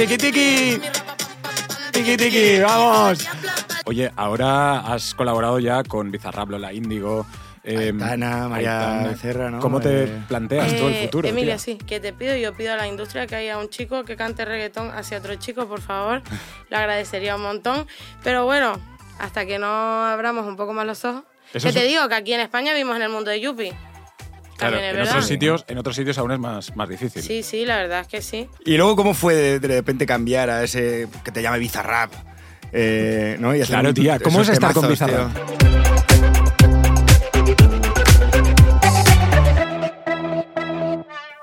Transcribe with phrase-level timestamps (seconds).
[0.00, 0.80] Tiki tiki.
[1.92, 3.28] Tiki tiki, vamos.
[3.84, 7.26] Oye, ahora has colaborado ya con Bizarrap, Lola Índigo.
[7.62, 9.08] eh, Aitana, María Aitana.
[9.10, 9.60] Becerra, ¿no?
[9.60, 11.28] ¿Cómo te Eh, planteas todo el Eh, futuro?
[11.28, 11.58] Emilia, tía?
[11.58, 14.46] sí, que te pido, yo pido a la industria que haya un chico que cante
[14.46, 16.22] reggaetón hacia otro chico, por favor.
[16.70, 17.86] Lo agradecería un montón.
[18.24, 18.80] Pero bueno,
[19.18, 19.66] hasta que no
[20.06, 21.24] abramos un poco más los ojos.
[21.52, 23.70] Que te digo que aquí en España vivimos en el mundo de Yupi.
[24.60, 25.12] Claro, También es en verdad.
[25.12, 27.22] otros, sitios, en otros sitios aún es más, más difícil.
[27.22, 28.46] Sí, sí, la verdad es que sí.
[28.66, 32.12] Y luego, ¿cómo fue de, de repente cambiar a ese que te llame Bizarrap?
[32.72, 33.54] Eh, ¿no?
[33.54, 35.34] Y hacer Claro, un- tía, ¿cómo esos es estar con temazos, Bizarrap?
[35.34, 36.60] tío.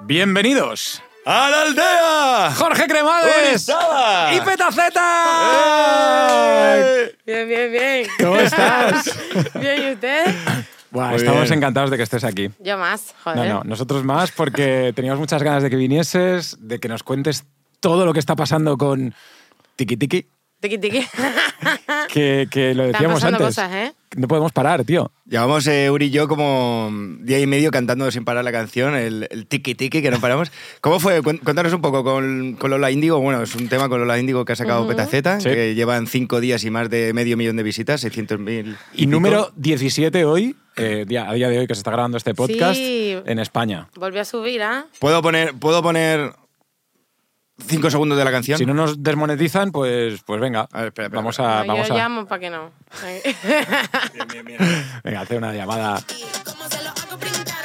[0.02, 2.54] Bienvenidos, ¡A la aldea!
[2.56, 3.68] Jorge Cremades
[4.34, 5.44] y Petaceta.
[6.78, 7.16] ¡Eh!
[7.26, 8.08] Bien, bien, bien.
[8.18, 9.12] ¿Cómo estás?
[9.60, 10.26] bien, ¿y usted?
[10.92, 11.54] Buah, Muy estamos bien.
[11.60, 12.50] encantados de que estés aquí.
[12.60, 13.54] Yo más, No, joder.
[13.54, 17.46] no, nosotros más porque teníamos muchas ganas de que vinieses, de que nos cuentes
[17.80, 19.14] todo lo que está pasando con
[19.76, 20.26] Tiki Tiki,
[20.60, 21.06] Tiqui, tiqui.
[22.14, 23.42] que, que lo decíamos antes.
[23.42, 23.94] cosas, ¿eh?
[24.16, 25.12] No podemos parar, tío.
[25.30, 29.28] Llevamos eh, Uri y yo como día y medio cantando sin parar la canción, el,
[29.30, 30.52] el tiki tiki que no paramos.
[30.82, 31.22] ¿Cómo fue?
[31.22, 33.20] Cuéntanos un poco con, con Lola Índigo.
[33.20, 34.90] Bueno, es un tema con Lola Índigo que ha sacado Ujú.
[34.90, 35.50] Petaceta, Sí.
[35.50, 38.78] que llevan cinco días y más de medio millón de visitas, 600.000.
[38.96, 42.34] Y número 17 hoy, eh, día- a día de hoy que se está grabando este
[42.34, 43.16] podcast, Sí.
[43.26, 43.90] en España.
[43.96, 44.88] Volví a subir, ¿ah?
[45.00, 46.32] ¿Puedo poner, ¿Puedo poner
[47.66, 48.58] cinco segundos de la canción?
[48.58, 51.62] Si no nos desmonetizan, pues, pues venga, A ver, espera, espera, vamos a...
[51.64, 52.72] No, vamos yo a llamo para que no.
[54.14, 54.60] Bien, bien, bien.
[55.04, 56.02] venga, hacer una llamada.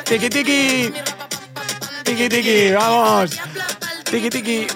[0.05, 0.93] Tiki Tiki.
[2.05, 3.39] Tiki Tiki, vamos.
[4.11, 4.67] Tiki Tiki.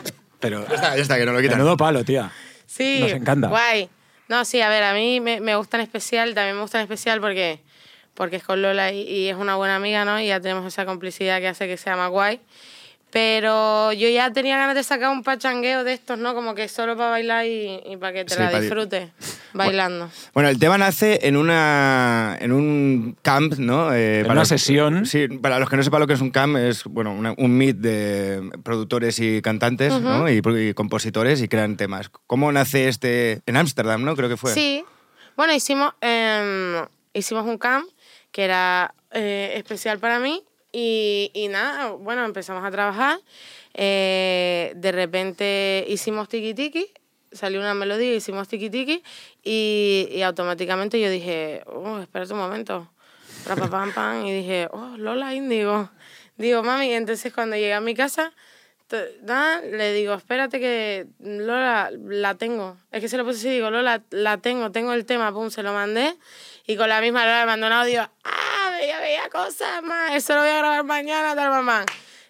[0.41, 1.59] Pero Ya está, ya está, que no lo quitan.
[1.59, 2.31] menudo palo, tía.
[2.67, 3.49] Sí, Nos encanta.
[3.49, 3.89] Guay.
[4.29, 6.83] No, sí, a ver, a mí me, me gusta en especial, también me gusta en
[6.83, 7.61] especial porque,
[8.15, 10.21] porque es con Lola y, y es una buena amiga, ¿no?
[10.21, 12.41] Y ya tenemos esa complicidad que hace que sea más guay.
[13.13, 16.35] Pero yo ya tenía ganas de sacar un pachangueo de estos, ¿no?
[16.35, 19.11] Como que solo para bailar y, y para que te Sí, la para di- disfrutes
[19.55, 20.11] bailando.
[20.35, 23.95] Bueno, el tema nace en una en un camp, ¿no?
[23.95, 25.07] Eh, En una los- sesión.
[25.07, 27.57] Sí, para los que no sepan lo que es un camp, es bueno una- un
[27.57, 30.29] meet de productores y cantantes, ¿no?
[30.29, 32.11] Y, y compositores y crean temas.
[32.27, 34.17] ¿Cómo nace este en Ámsterdam, no?
[34.17, 34.53] Creo que fue.
[34.53, 34.85] Sí.
[35.37, 36.85] Bueno, hicimos, em,
[37.15, 37.87] hicimos un camp
[38.33, 40.43] que era eh, especial para mí
[40.79, 43.19] y, y nada, bueno, empezamos a trabajar.
[43.73, 46.87] Eh, de repente hicimos tiki tiki,
[47.33, 49.03] salió una melodía, hicimos tiki tiki
[49.43, 52.93] y, y automáticamente yo dije, oh, espérate un momento,
[53.71, 55.89] pam, pam, y dije, oh, Lola Índigo.
[56.37, 58.35] Digo, mami, entonces cuando llegué a mi casa,
[59.23, 62.77] nada, le digo, espérate que Lola, la tengo.
[62.93, 65.63] Es que se lo puse así, digo, Lola, la tengo, tengo el tema, pum, se
[65.63, 66.15] lo mandé.
[66.67, 70.41] Y con la misma Lola me mandó un ah, veía, veía cosas más, eso lo
[70.41, 71.85] voy a grabar mañana, tal, mamá.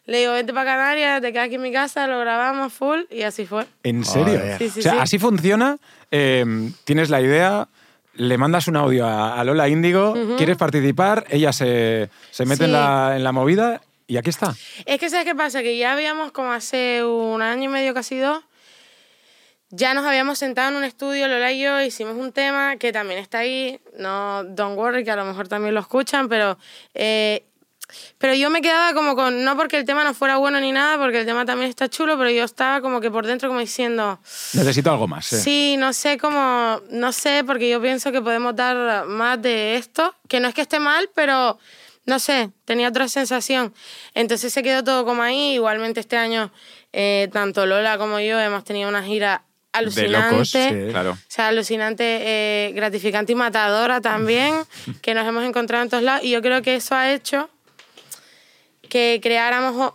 [0.06, 3.22] Le digo, vente para Canarias, te quedas aquí en mi casa, lo grabamos full, y
[3.22, 3.66] así fue.
[3.82, 4.40] ¿En serio?
[4.58, 4.98] Sí, sí, o sea, sí.
[5.00, 5.78] así funciona.
[6.12, 6.44] eh,
[6.84, 7.68] tienes la idea,
[8.14, 13.14] le mandas un audio a, Lola Índigo, quieres participar, ella se, se mete en, la,
[13.16, 14.54] en la movida y aquí está.
[14.84, 15.62] Es que, ¿sabes qué pasa?
[15.62, 18.44] Que ya habíamos, como hace un año y medio, casi dos,
[19.70, 23.18] ya nos habíamos sentado en un estudio, Lola y yo, hicimos un tema que también
[23.18, 26.58] está ahí, no Don't Worry, que a lo mejor también lo escuchan, pero...
[26.94, 27.44] eh,
[28.18, 30.98] pero yo me quedaba como con, no porque el tema no fuera bueno ni nada,
[30.98, 34.18] porque el tema también está chulo, pero yo estaba como que por dentro como diciendo,
[34.54, 35.26] Necesito algo más.
[35.26, 35.36] sí.
[35.36, 40.16] sí, no sé cómo, no sé, porque yo pienso que podemos dar más de esto,
[40.28, 41.58] que no es que esté mal, pero
[42.06, 43.72] no sé, tenía otra sensación.
[44.14, 46.52] Entonces se quedó todo como ahí, igualmente este año,
[46.92, 49.44] eh, tanto Lola como yo hemos tenido una gira
[49.80, 50.30] De alucinante.
[50.30, 51.10] locos, sí, claro.
[51.12, 54.54] O sea, alucinante, eh, gratificante y matadora también,
[55.02, 56.24] que nos hemos encontrado en todos lados.
[56.24, 57.48] Y yo creo que eso ha hecho
[58.88, 59.92] que creáramos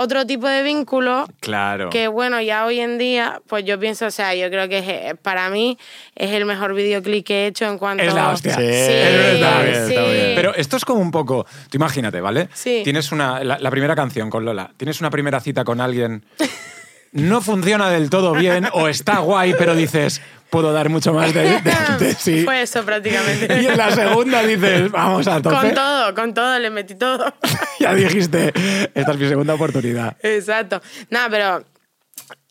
[0.00, 1.90] otro tipo de vínculo Claro.
[1.90, 4.84] que bueno, ya hoy en día, pues yo pienso, o sea, yo creo que es,
[4.88, 5.76] eh, para mí
[6.14, 8.54] es el mejor videoclip que he hecho en cuanto Es la hostia.
[8.54, 9.94] Sí, Sí, está bien, sí.
[9.94, 10.32] está bien.
[10.36, 11.44] Pero esto es como un poco.
[11.68, 12.48] Tú imagínate, ¿vale?
[12.54, 12.82] Sí.
[12.84, 13.42] Tienes una.
[13.42, 14.70] La, la primera canción con Lola.
[14.76, 16.24] Tienes una primera cita con alguien.
[17.12, 20.20] No funciona del todo bien o está guay, pero dices,
[20.50, 22.44] puedo dar mucho más de, de- de sí.
[22.44, 23.62] Fue eso prácticamente.
[23.62, 25.56] Y en la segunda dices, vamos a tope.
[25.56, 27.32] con todo, con todo, le metí todo.
[27.80, 28.52] ya dijiste,
[28.94, 30.16] esta es mi segunda oportunidad.
[30.22, 30.80] Exacto.
[31.10, 31.64] Nada, pero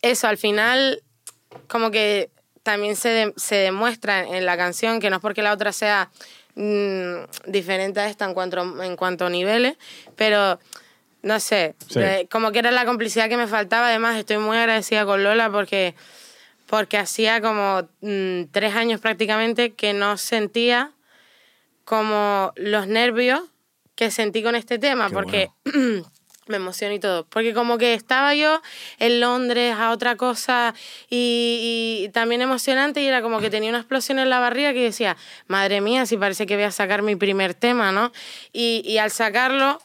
[0.02, 1.02] eso al final
[1.68, 2.30] como que
[2.62, 6.10] también se, de- se demuestra en la canción que no es porque la otra sea
[6.56, 7.12] mm,
[7.46, 9.76] diferente a esta en cuanto, en cuanto a niveles,
[10.16, 10.58] pero
[11.22, 11.98] no sé, Sí.
[12.00, 13.88] eh, como que era la complicidad que me faltaba.
[13.88, 15.94] Además, estoy muy agradecida con Lola porque,
[16.66, 20.92] porque hacía como mm, tres años prácticamente que no sentía
[21.84, 23.40] como los nervios
[23.94, 25.50] que sentí con este tema, Qué porque
[26.46, 27.26] me emociono y todo.
[27.26, 28.62] Porque como que estaba yo
[28.98, 30.74] en Londres a otra cosa
[31.10, 34.82] y, y también emocionante y era como que tenía una explosión en la barriga que
[34.84, 35.16] decía,
[35.46, 38.12] madre mía, si parece que voy a sacar mi primer tema, ¿no?
[38.52, 39.80] Y, y al sacarlo,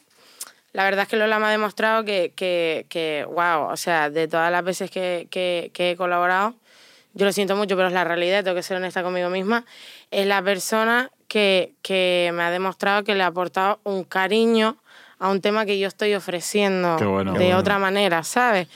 [0.74, 4.26] la verdad es que Lola me ha demostrado que, que, que wow, o sea, de
[4.26, 6.54] todas las veces que, que, que he colaborado,
[7.14, 9.64] yo lo siento mucho, pero es la realidad, tengo que ser honesta conmigo misma,
[10.10, 14.76] es la persona que, que me ha demostrado que le ha aportado un cariño
[15.20, 17.34] a un tema que yo estoy ofreciendo bueno.
[17.34, 17.58] de bueno.
[17.58, 18.66] otra manera, ¿sabes?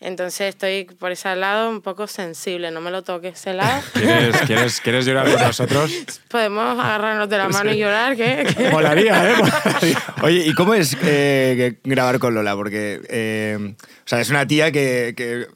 [0.00, 3.82] Entonces estoy por ese lado un poco sensible, no me lo toques ese lado.
[3.94, 5.90] ¿Quieres, quieres, ¿Quieres llorar con nosotros?
[6.28, 8.46] Podemos agarrarnos de la mano y llorar, ¿qué?
[8.56, 8.70] ¿Qué?
[8.70, 9.34] Molaría, ¿eh?
[9.36, 10.02] Molaría.
[10.22, 12.54] Oye, ¿y cómo es eh, grabar con Lola?
[12.54, 15.46] Porque, eh, o sea, es una tía que, que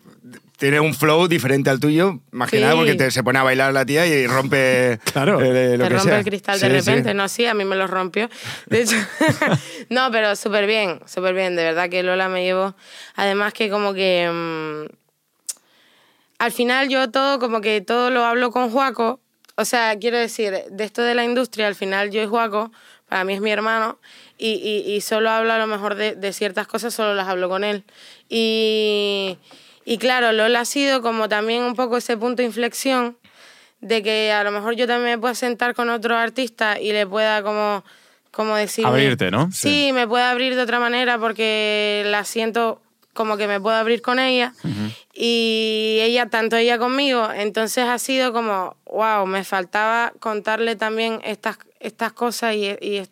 [0.58, 2.62] tiene un flow diferente al tuyo, más que Sí.
[2.62, 5.40] nada porque te- se pone a bailar la tía y rompe Claro.
[5.40, 6.18] eh, lo Te que rompe sea.
[6.18, 6.90] el cristal Sí, de sí.
[6.90, 8.28] repente, no, sí, a mí me lo rompió.
[8.66, 8.96] De hecho,
[9.88, 12.74] no, pero súper bien, súper bien, de verdad que Lola me llevó.
[13.14, 14.86] Además que como que mm,
[16.38, 19.20] al final yo todo, como que todo lo hablo con Juaco.
[19.56, 22.70] O sea, quiero decir, de esto de la industria, al final yo y Juaco,
[23.08, 23.98] para mí es mi hermano,
[24.36, 27.48] y, y, y solo hablo a lo mejor de, de ciertas cosas, solo las hablo
[27.48, 27.82] con él.
[28.28, 29.36] Y,
[29.90, 33.16] y claro, Lola ha sido como también un poco ese punto de inflexión
[33.80, 37.06] de que a lo mejor yo también me pueda sentar con otro artista y le
[37.06, 37.82] pueda como,
[38.30, 38.84] como decir...
[38.84, 39.50] Abrirte, ¿no?
[39.50, 39.92] Sí, Sí.
[39.94, 42.82] me puede abrir de otra manera porque la siento
[43.14, 44.52] como que me puedo abrir con ella
[45.14, 51.56] y ella, tanto ella conmigo, entonces ha sido como, wow, me faltaba contarle también estas,
[51.80, 53.08] estas cosas y, y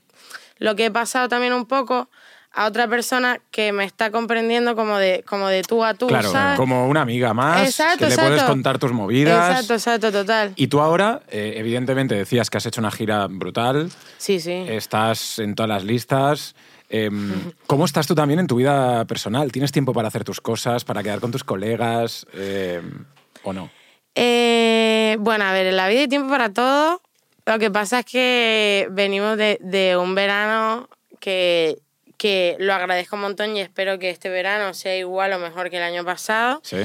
[0.59, 2.11] lo que he pasado también un poco
[2.57, 6.33] a otra persona que me está comprendiendo como de, como de tú a tú, Claro,
[6.33, 6.57] ¿sabes?
[6.59, 8.31] como una amiga más, Exacto, que le exacto.
[8.31, 9.51] puedes contar tus movidas.
[9.51, 10.53] Exacto, exacto, total.
[10.57, 14.53] Y tú ahora, eh, evidentemente, decías que has hecho una gira brutal, Sí, sí.
[14.69, 16.55] estás en todas las listas.
[16.89, 17.31] Em,
[17.67, 19.53] ¿Cómo estás tú también en tu vida personal?
[19.53, 23.05] ¿Tienes tiempo para hacer tus cosas, para quedar con tus colegas em,
[23.43, 23.69] o no?
[24.15, 27.03] Eh, bueno, a ver, en la vida hay tiempo para todo.
[27.45, 30.89] Lo que pasa es que venimos de, de un verano
[31.21, 31.77] que,
[32.17, 35.77] que lo agradezco un montón y espero que este verano sea igual o mejor que
[35.77, 36.61] el año pasado.
[36.63, 36.79] Sí.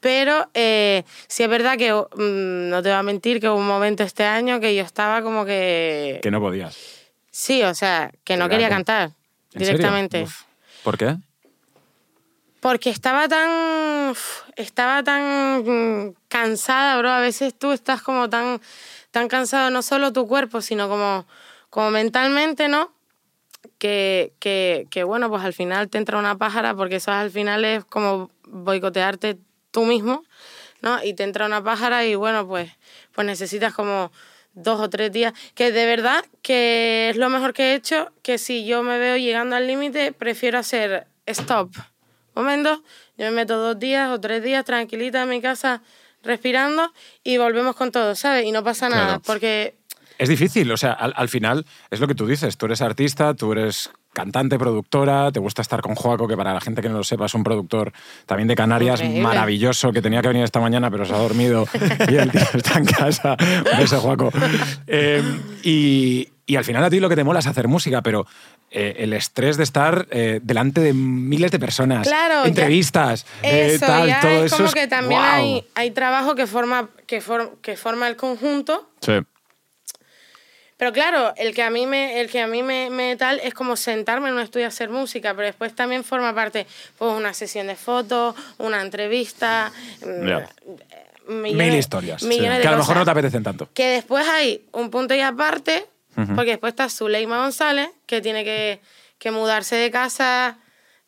[0.00, 3.66] Pero eh, sí es verdad que, mm, no te voy a mentir, que hubo un
[3.66, 6.20] momento este año que yo estaba como que...
[6.22, 6.76] Que no podías.
[7.30, 9.10] Sí, o sea, que no quería cantar
[9.54, 10.26] directamente.
[10.82, 11.16] ¿Por qué?
[12.60, 14.14] Porque estaba tan.
[14.56, 17.10] Estaba tan mm, cansada, bro.
[17.10, 18.58] A veces tú estás como tan,
[19.10, 21.26] tan cansado, no solo tu cuerpo, sino como,
[21.68, 22.93] como mentalmente, ¿no?
[23.78, 27.64] Que, que, que, bueno, pues al final te entra una pájara, porque eso al final
[27.64, 29.38] es como boicotearte
[29.70, 30.22] tú mismo,
[30.82, 31.02] ¿no?
[31.02, 32.70] Y te entra una pájara y bueno, pues,
[33.12, 34.12] pues necesitas como
[34.54, 35.32] dos o tres días.
[35.54, 39.16] Que de verdad que es lo mejor que he hecho, que si yo me veo
[39.16, 41.70] llegando al límite, prefiero hacer stop.
[42.34, 42.82] Momento,
[43.16, 45.82] yo me meto dos días o tres días tranquilita en mi casa
[46.22, 48.44] respirando y volvemos con todo, ¿sabes?
[48.44, 49.22] Y no pasa nada, Claro.
[49.26, 49.74] porque
[50.18, 53.34] Es difícil, o sea, al, al final es lo que tú dices, tú eres artista,
[53.34, 56.98] tú eres cantante, productora, te gusta estar con Joaco, que para la gente que no
[56.98, 57.92] lo sepa es un productor
[58.26, 59.22] también de Canarias Increíble.
[59.24, 61.66] maravilloso, que tenía que venir esta mañana pero se ha dormido
[62.08, 63.36] y el tío está en casa.
[63.72, 64.30] Un beso, Joaco.
[64.86, 65.20] Eh,
[65.64, 68.24] y, y al final a ti lo que te mola es hacer música, pero
[68.70, 73.72] eh, el estrés de estar eh, delante de miles de personas, Claro, ya- entrevistas, eh,
[73.74, 76.88] eso tal, ya todo es eso como es- que también hay, hay trabajo que forma,
[77.08, 78.88] que, for- que forma el conjunto.
[79.00, 79.12] Sí.
[80.76, 83.54] Pero claro, el que a mí me, el que a mí me, me tal es
[83.54, 86.66] como sentarme en un estudio a hacer música, pero después también forma parte
[86.98, 89.70] pues una sesión de fotos, una entrevista,
[90.04, 90.48] mm, Ya.
[91.28, 93.68] millones- Mil historias, sí, millones de que a lo mejor no te apetecen tanto.
[93.72, 95.86] Que después hay un punto y aparte,
[96.36, 98.80] porque después está Zuleima González, que tiene que,
[99.18, 100.58] que mudarse de casa,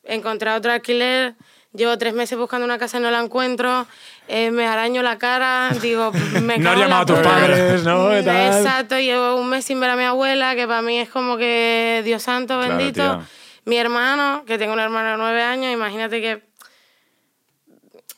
[0.04, 1.34] encontrar otro alquiler.
[1.72, 3.86] Llevo tres meses buscando una casa y no la encuentro.
[4.28, 6.10] eh, me araño la cara, digo,
[6.42, 8.10] me No has llamado a tus padres, ¿no?
[8.10, 8.56] ¿Qué tal?
[8.58, 12.00] Exacto, llevo un mes sin ver a mi abuela, que para mí es como que
[12.04, 13.02] Dios santo, Claro, bendito.
[13.02, 13.20] tía.
[13.66, 16.42] mi hermano, que tengo un hermano de nueve años, imagínate que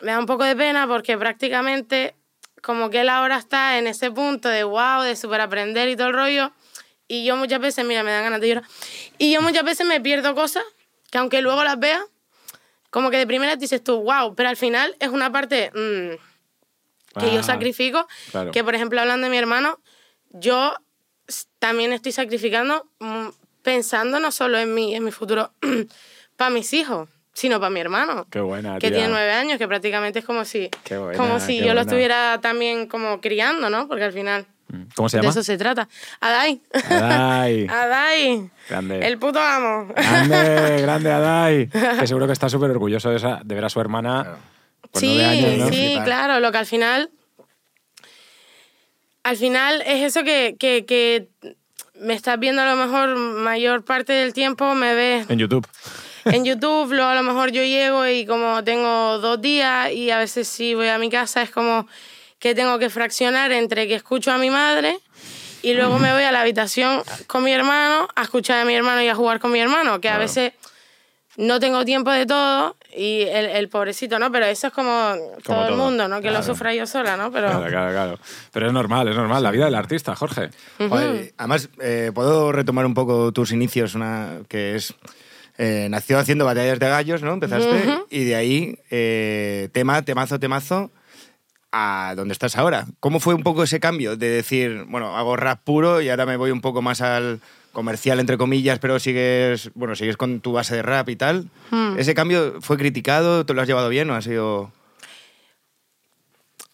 [0.01, 2.15] me da un poco de pena porque prácticamente
[2.63, 6.09] como que él ahora está en ese punto de wow, de super aprender y todo
[6.09, 6.53] el rollo.
[7.09, 8.65] Y yo muchas veces, mira, me dan ganas de llorar.
[9.17, 10.63] Y yo muchas veces me pierdo cosas
[11.11, 12.01] que aunque luego las vea,
[12.91, 17.33] como que de primera dices tú, wow, pero al final es una parte mm, que
[17.33, 18.07] yo Ah, sacrifico.
[18.31, 18.51] claro.
[18.53, 19.81] Que por ejemplo, hablando de mi hermano,
[20.31, 20.75] yo
[21.59, 23.29] también estoy sacrificando mm,
[23.63, 25.53] pensando no solo en mí, en mi futuro,
[26.37, 28.27] para mis hijos, sino para mi hermano.
[28.31, 28.99] Qué buena, Que tía.
[28.99, 32.87] tiene nueve años, que prácticamente es como si, buena, como si yo lo estuviera también
[32.87, 33.89] como criando, ¿no?
[33.89, 34.47] Porque al final...
[34.95, 35.31] ¿Cómo se De llama?
[35.31, 35.89] eso se trata.
[36.21, 36.61] Adai.
[36.91, 37.67] Adai.
[37.71, 38.51] Adai.
[38.69, 39.07] Grande.
[39.07, 39.89] El puto amo.
[39.95, 41.69] Grande, grande Adai.
[41.69, 44.23] Que seguro que está súper orgulloso de, esa, de ver a su hermana.
[44.25, 44.39] Claro.
[44.93, 45.69] con sí, nueve años, ¿no?
[45.71, 46.41] sí, claro.
[46.41, 47.11] Lo que al final.
[49.25, 51.29] Al final es eso que, que, que
[51.95, 55.67] me estás viendo a lo mejor mayor parte del tiempo, me ves En YouTube.
[56.25, 60.19] en YouTube, luego a lo mejor yo llego y como tengo dos días y a
[60.19, 61.87] veces si voy a mi casa es como
[62.39, 64.99] que tengo que fraccionar entre que escucho a mi madre
[65.63, 69.03] y luego me voy a la habitación con mi hermano a escuchar a mi hermano
[69.03, 70.21] y a jugar con mi hermano, que a Claro.
[70.25, 70.53] veces
[71.37, 74.31] no tengo tiempo de todo y el, el pobrecito, ¿no?
[74.33, 75.15] Pero eso es como,
[75.45, 76.17] todo el mundo, ¿no?
[76.17, 76.39] Que claro.
[76.39, 77.31] lo sufra yo sola, ¿no?
[77.31, 77.49] Pero...
[77.49, 78.19] Claro, claro, claro.
[78.53, 79.43] Pero es normal, es normal.
[79.43, 80.51] La vida del artista, Jorge.
[80.79, 84.95] Joder, además, eh, puedo retomar un poco tus inicios, una que es...
[85.59, 87.35] eh, nació haciendo batallas de gallos, ¿no?
[87.35, 90.91] Empezaste, y de ahí, eh, tema, temazo, temazo,
[91.73, 92.87] a donde estás ahora.
[93.01, 96.37] ¿Cómo fue un poco ese cambio de decir, bueno, hago rap puro y ahora me
[96.37, 97.41] voy un poco más al
[97.73, 101.49] comercial, entre comillas, pero sigues, bueno, sigues con tu base de rap y tal?
[101.97, 103.45] ¿Ese cambio fue criticado?
[103.47, 104.73] ¿Te lo has llevado bien o ha sido...?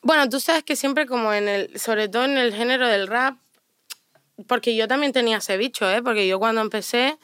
[0.03, 3.37] Bueno, tú sabes que siempre como en el, sobre todo en el género del rap,
[4.47, 6.03] porque yo también tenía ese bicho, ¿eh?
[6.03, 7.17] Porque yo cuando empecé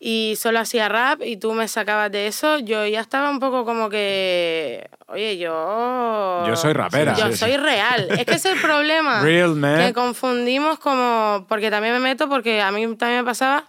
[0.00, 3.64] y solo hacía rap y tú me sacabas de eso, yo ya estaba un poco
[3.64, 6.44] como que, oye, yo...
[6.46, 7.14] Yo soy rapera.
[7.16, 7.38] Yo Sí, sí.
[7.38, 8.08] soy real.
[8.16, 9.20] Es que es el problema.
[9.22, 9.78] Real, man.
[9.78, 13.64] Que confundimos como, porque también me meto, porque a mí también me pasaba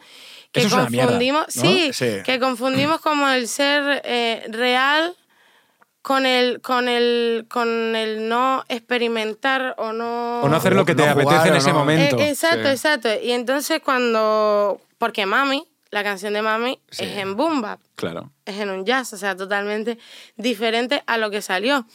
[0.52, 1.62] que Eso es una mierda, confundimos, ¿no?
[1.64, 2.18] sí, Sí.
[2.24, 5.16] que confundimos como el ser eh, real
[6.04, 10.42] con el, con el, con el no experimentar o no...
[10.42, 11.80] O no hacer lo que te No jugar apetece en ese no.
[11.80, 12.18] momento.
[12.20, 12.70] Eh, exacto, Sí.
[12.72, 13.10] exacto.
[13.22, 14.80] Y entonces cuando...
[14.98, 17.04] Porque Mami, la canción de Mami, Sí.
[17.06, 18.32] es en boom bap, Claro.
[18.46, 19.98] es en un jazz, o sea, totalmente
[20.36, 21.86] diferente a lo que salió.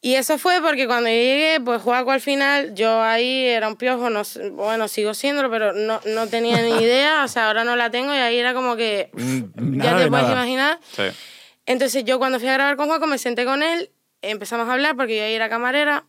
[0.00, 4.10] Y eso fue porque cuando llegué, pues Juaco al final, yo ahí era un piojo,
[4.10, 4.22] no,
[4.52, 8.14] bueno, sigo siéndolo, pero no, no tenía ni idea, o sea, ahora no la tengo
[8.14, 10.32] y ahí era como que, Mm, ya te de puedes nada.
[10.32, 10.78] imaginar.
[10.92, 11.02] Sí.
[11.66, 13.90] Entonces yo cuando fui a grabar con Juaco me senté con él,
[14.22, 16.04] empezamos a hablar porque yo ahí era camarera,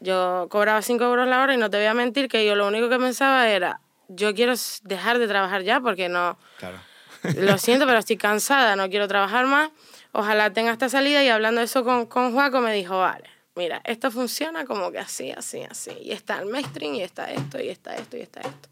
[0.00, 2.66] yo cobraba 5 euros la hora y no te voy a mentir que yo lo
[2.68, 6.78] único que pensaba era, yo quiero dejar de trabajar ya porque no, Claro.
[7.36, 9.70] lo siento, pero estoy cansada, no quiero trabajar más,
[10.12, 13.80] ojalá tenga esta salida y hablando de eso con, con Juaco me dijo, vale, mira,
[13.84, 17.68] esto funciona como que así, así, así, y está el mainstream y está esto, y
[17.68, 18.68] está esto, y está esto.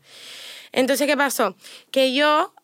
[0.73, 1.57] Entonces, ¿qué pasó?
[1.90, 2.55] Que yo,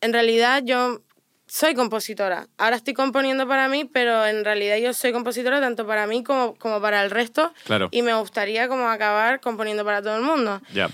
[0.00, 1.02] en realidad, yo
[1.46, 2.48] soy compositora.
[2.56, 6.54] Ahora estoy componiendo para mí, pero en realidad yo soy compositora tanto para mí como,
[6.54, 7.52] como para el resto.
[7.64, 7.88] Claro.
[7.90, 10.62] Y me gustaría como acabar componiendo para todo el mundo.
[10.72, 10.88] Ya.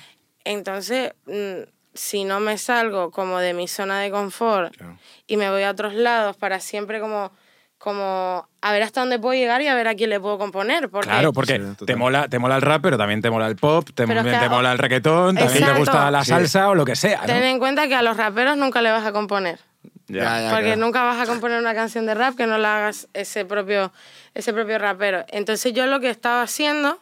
[0.49, 4.97] Entonces, mm, si no me salgo como de mi zona de confort Claro.
[5.27, 7.31] y me voy a otros lados para siempre como,
[7.77, 10.89] como a ver hasta dónde puedo llegar y a ver a quién le puedo componer.
[10.89, 13.57] Porque, Claro, porque Sí, te, mola, te mola el rap, pero también te mola el
[13.57, 16.31] pop, te, Pero es que- te mola el reggaetón, también te gusta la Sí.
[16.31, 17.21] salsa o lo que sea.
[17.21, 17.27] ¿no?
[17.27, 19.59] Ten en cuenta que a los raperos nunca le vas a componer.
[20.07, 20.23] Ya.
[20.25, 20.51] Ya, ya.
[20.51, 20.81] Porque claro.
[20.81, 23.93] nunca vas a componer una canción de rap que no la hagas ese propio,
[24.35, 25.25] ese propio rapero.
[25.29, 26.99] Entonces yo lo que estaba haciendo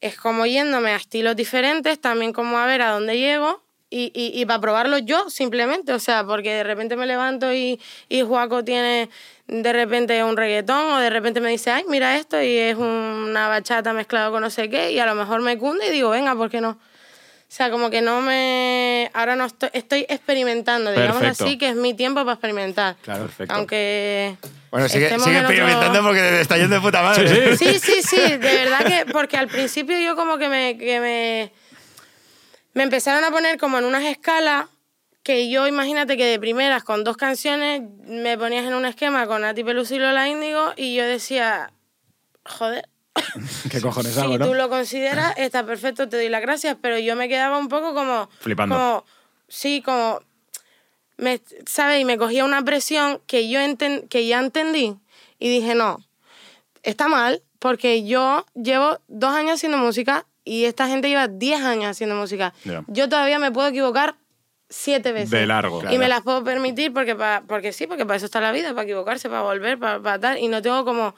[0.00, 4.40] es como yéndome a estilos diferentes, también como a ver a dónde llego y, y,
[4.40, 5.92] y para probarlo yo simplemente.
[5.92, 9.10] O sea, porque de repente me levanto y, y Juaco tiene
[9.46, 13.48] de repente un reggaetón o de repente me dice, ay, mira esto y es una
[13.48, 16.34] bachata mezclado con no sé qué y a lo mejor me cunde y digo, venga,
[16.36, 16.70] ¿por qué no?
[16.70, 19.10] O sea, como que no me...
[19.12, 21.44] Ahora no estoy, estoy experimentando, digamos Perfecto.
[21.46, 22.94] así, que es mi tiempo para experimentar.
[23.02, 23.52] Claro, perfecto.
[23.52, 24.36] Aunque...
[24.70, 27.56] Bueno, sigue, estemos sigue en otro- experimentando porque te está yendo de puta madre.
[27.56, 29.06] Sí, sí, sí, de verdad que...
[29.12, 30.78] Porque al principio yo como que me...
[30.78, 31.52] Que me,
[32.74, 34.66] me empezaron a poner como en unas escalas
[35.24, 39.42] que yo, imagínate que de primeras, con dos canciones, me ponías en un esquema con
[39.42, 41.72] Nati Peluso y Lola Índigo y yo decía,
[42.46, 42.88] joder,
[43.70, 44.46] ¿Qué cojones si hago, no?
[44.46, 47.92] tú lo consideras, está perfecto, te doy las gracias, pero yo me quedaba un poco
[47.92, 48.30] como...
[48.38, 48.74] Flipando.
[48.76, 49.04] Como,
[49.48, 50.20] sí, como...
[51.20, 52.00] Me, ¿Sabes?
[52.00, 54.96] Y me cogía una presión que yo enten- que ya entendí
[55.38, 55.98] y dije, no,
[56.82, 61.86] está mal, porque yo llevo dos años haciendo música y esta gente lleva diez años
[61.90, 62.54] haciendo música.
[62.64, 62.82] Ya.
[62.86, 64.16] Yo todavía me puedo equivocar
[64.68, 65.30] siete veces.
[65.30, 65.78] De largo.
[65.78, 65.98] Y Claro.
[65.98, 68.82] me las puedo permitir porque, pa- porque sí, porque para eso está la vida, para
[68.84, 70.38] equivocarse, para volver, para, para tal.
[70.38, 71.14] Y no tengo como,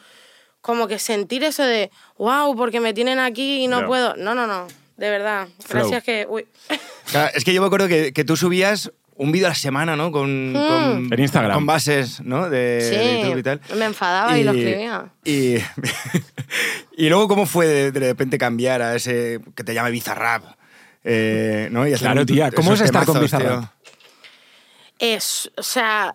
[0.60, 3.86] como que sentir eso de, wow, porque me tienen aquí y no Ya.
[3.86, 4.16] puedo.
[4.16, 4.66] No, no, no,
[4.96, 5.48] de verdad.
[5.60, 5.82] Flow.
[5.82, 6.26] Gracias que...
[6.28, 6.46] Uy.
[7.12, 9.94] Claro, es que yo me acuerdo que, que tú subías un vídeo a la semana,
[9.96, 10.10] ¿no?
[10.12, 11.54] Con, con- En Instagram.
[11.54, 12.48] Con bases, ¿no?
[12.50, 13.60] De, de YouTube y tal.
[13.68, 15.12] Sí, me enfadaba y, lo escribía.
[15.24, 15.56] Y,
[16.96, 20.44] y luego, ¿cómo fue de, de repente cambiar a ese que te llama Bizarrap?
[21.04, 21.86] Eh, ¿no?
[21.86, 23.64] Y Claro, tía, ¿cómo es estar con Bizarrap?
[24.98, 26.14] Es, o sea,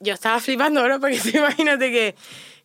[0.00, 2.14] yo estaba flipando ahora porque tú imagínate que,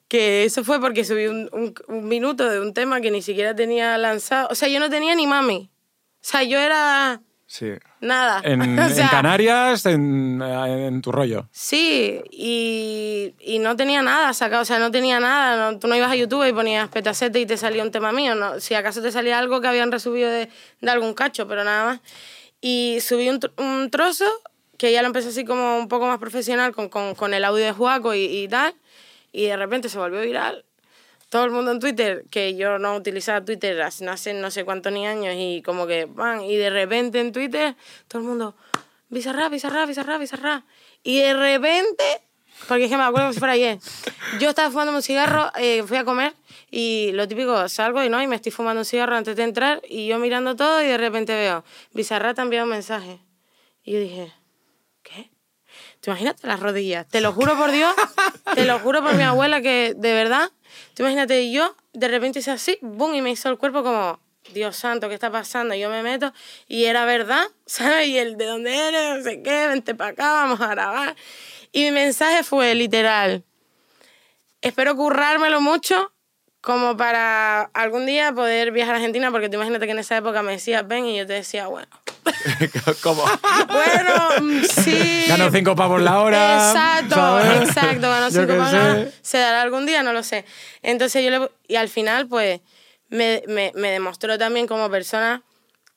[0.07, 3.55] que eso fue porque subí un, un- un minuto de un tema que ni siquiera
[3.55, 4.47] tenía lanzado.
[4.51, 5.69] O sea, yo no tenía ni mami.
[6.15, 7.21] O sea, yo era
[7.55, 7.71] Sí.
[8.01, 8.41] nada.
[8.43, 11.47] En, O en Canarias, en, en tu rollo.
[11.51, 15.71] Sí, y, y no tenía nada sacado, o sea, no tenía nada.
[15.71, 18.33] no- tú no ibas a YouTube y ponías petacete y te salía un tema mío.
[18.33, 20.49] No, si acaso te salía algo que habían resubido de,
[20.81, 21.99] de algún cacho, pero nada más.
[22.59, 24.25] Y subí un, un trozo
[24.79, 27.65] que ya lo empecé así como un poco más profesional con, con, con el audio
[27.65, 28.73] de Juaco y, y tal.
[29.31, 30.65] Y de repente se volvió viral.
[31.33, 35.07] Todo el mundo en Twitter, que yo no utilizaba Twitter hace no sé cuántos ni
[35.07, 37.75] años, y como que, van, y de repente en Twitter,
[38.07, 38.55] todo el mundo,
[39.09, 40.63] Bizarra, Bizarra, Bizarra, Bizarra.
[41.01, 42.21] Y de repente,
[42.67, 43.79] porque es que me acuerdo como si fuera ayer,
[44.39, 46.35] yo estaba fumando un cigarro, eh, fui a comer,
[46.69, 49.81] y lo típico, salgo y no, y me estoy fumando un cigarro antes de entrar,
[49.89, 51.63] y yo mirando todo, y de repente veo,
[51.93, 53.17] Bizarra te ha enviado un mensaje.
[53.83, 54.31] Y yo dije,
[55.01, 55.31] ¿qué?
[55.99, 57.07] ¿Te imaginas las rodillas?
[57.07, 57.95] Te lo juro por Dios,
[58.53, 60.51] te lo juro por mi abuela que de verdad,
[60.93, 64.19] tú imagínate yo, de repente hice así, boom, y me hizo el cuerpo como,
[64.53, 65.73] Dios santo, ¿qué está pasando?
[65.75, 66.33] Yo me meto
[66.67, 68.07] y era verdad, ¿sabes?
[68.07, 71.15] Y el de dónde eres, no sé qué, vente para acá, vamos a grabar.
[71.71, 73.43] Y mi mensaje fue literal,
[74.61, 76.11] espero currármelo mucho
[76.61, 80.41] como para algún día poder viajar a Argentina, porque tú imagínate que en esa época
[80.43, 81.89] me decías, ven, y yo te decía, bueno,
[83.01, 83.23] ¿Cómo?
[83.67, 85.25] bueno, mm, sí.
[85.27, 86.69] Gano cinco pavos la hora.
[86.69, 87.69] Exacto, ¿sabes?
[87.69, 88.09] exacto.
[88.09, 89.07] Ganó Yo cinco pavos la hora.
[89.21, 90.45] Se dará algún día, no lo sé.
[90.81, 91.51] Entonces yo le...
[91.67, 92.61] Y al final, pues,
[93.09, 95.43] me, me, me demostró también como persona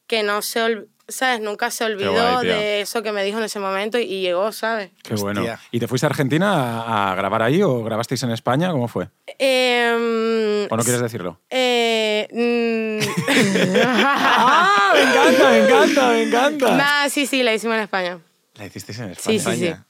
[0.06, 1.40] que no se olvidó, ¿sabes?
[1.40, 4.90] Nunca se olvidó guay, de eso que me dijo en ese momento y llegó, ¿sabes?
[5.02, 5.44] Qué bueno.
[5.70, 8.70] ¿Y te fuiste a Argentina a, a grabar ahí o grabasteis en España?
[8.72, 9.08] ¿Cómo fue?
[9.38, 11.40] Eh, ¿O no quieres decirlo?
[11.50, 13.06] eh, mm,
[13.84, 14.92] ¡Ah!
[14.94, 16.76] Me encanta, me encanta, me encanta.
[16.76, 18.18] Nah, sí, sí, la hicimos en España.
[18.54, 19.38] La hicisteis en Sí, España.
[19.38, 19.66] sí, sí.
[19.66, 19.85] España.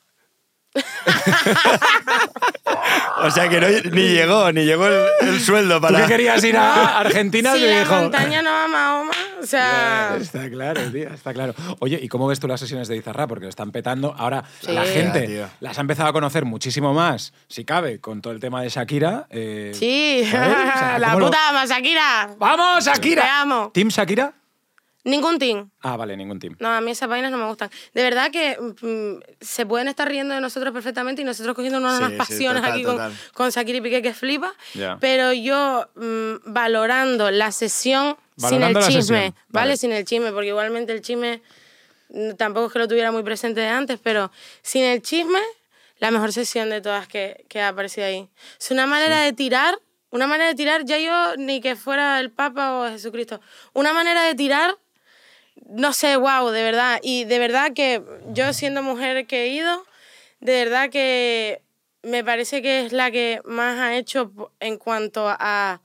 [3.22, 6.02] o sea que no, ni llegó, ni llegó el, el sueldo ¿Tú para.
[6.02, 7.52] que querías ir a Argentina?
[7.54, 10.16] Si te la dijo- montaña no va a Mahoma, o sea...
[10.20, 11.54] Está claro, tío, está claro.
[11.80, 13.26] Oye, ¿y cómo ves tú las sesiones de Izarra?
[13.26, 14.14] Porque lo están petando.
[14.18, 14.72] Ahora Sí.
[14.72, 18.62] la gente las ha empezado a conocer muchísimo más, si cabe, con todo el tema
[18.62, 19.26] de Shakira.
[19.30, 20.56] eh, Sí, ¿sabes?
[20.74, 22.30] O sea, la ¿cómo lo- puta Masakira.
[22.38, 23.22] ¡Vamos, Shakira!
[23.22, 23.70] Te amo.
[23.72, 24.32] ¿Team Shakira?
[25.06, 25.70] Ningún team.
[25.82, 26.56] Ah, vale, ningún team.
[26.58, 27.70] No, a mí esas vainas no me gustan.
[27.94, 31.96] De verdad que mm, se pueden estar riendo de nosotros perfectamente y nosotros cogiendo unas,
[31.98, 33.12] Sí, unas sí, pasiones total, aquí con, total.
[33.32, 34.52] con Shakira y Piqué que flipa.
[35.00, 39.34] Pero yo mm, valorando la sesión Valorando sin el chisme, ¿vale?
[39.48, 39.76] vale.
[39.76, 41.40] Sin el chisme, porque igualmente el chisme
[42.08, 45.38] mm, tampoco es que lo tuviera muy presente de antes, pero sin el chisme,
[46.00, 48.28] la mejor sesión de todas que, que ha aparecido ahí.
[48.58, 49.78] Es una manera de tirar,
[50.10, 53.40] una manera de tirar, ya yo ni que fuera el Papa o Jesucristo,
[53.72, 54.76] una manera de tirar
[55.68, 57.00] no sé, wow, de verdad.
[57.02, 58.02] Y de verdad que
[58.32, 59.84] yo siendo mujer que he ido,
[60.40, 61.62] de verdad que
[62.02, 65.80] me parece que es la que más ha hecho en cuanto a, a,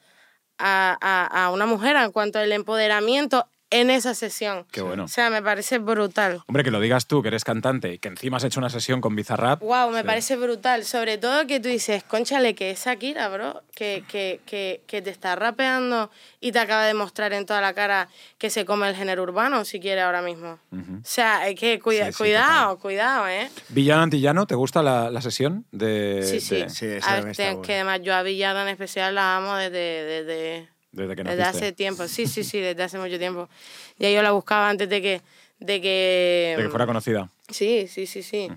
[0.57, 4.65] a, a una mujer, en cuanto al empoderamiento en esa sesión.
[4.71, 5.05] Qué bueno.
[5.05, 6.43] O sea, me parece brutal.
[6.45, 9.01] Hombre, que lo digas tú, que eres cantante y que encima has hecho una sesión
[9.01, 9.61] con Bizarrap.
[9.61, 10.05] Wow, me Sí.
[10.05, 10.85] parece brutal.
[10.85, 15.09] Sobre todo que tú dices, conchale, que es Shakira, bro, que, que, que, que te
[15.09, 18.95] está rapeando y te acaba de mostrar en toda la cara que se come el
[18.95, 20.59] género urbano, si quiere, ahora mismo.
[20.73, 23.49] O sea, hay que cuida- Sí, sí, cuidado, cuidado, ¿eh?
[23.69, 25.65] Villano Antillano, ¿te gusta la, la sesión?
[25.71, 26.55] De, Sí, sí.
[26.57, 29.77] de- Sí, esa A ver, que además yo a Villada en especial la amo desde,
[30.03, 31.65] desde, desde que desde naciste.
[31.65, 32.07] hace tiempo.
[32.07, 33.49] Sí, sí, sí, desde hace mucho tiempo.
[33.97, 35.21] Ya yo la buscaba antes de que...
[35.59, 37.29] De que, De que fuera conocida.
[37.49, 38.49] Sí, sí, sí, sí.